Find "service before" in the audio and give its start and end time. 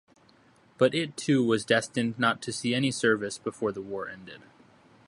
2.89-3.71